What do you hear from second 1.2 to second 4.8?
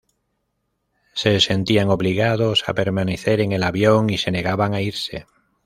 sentían obligados a permanecer en el avión y se negaban